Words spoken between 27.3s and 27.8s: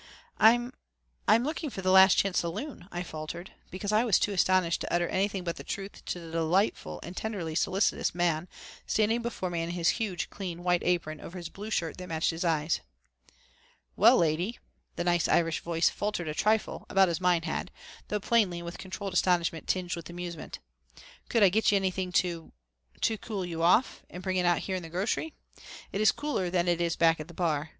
bar.